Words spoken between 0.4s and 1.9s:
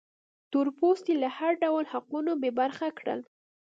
تور پوستي له هر ډول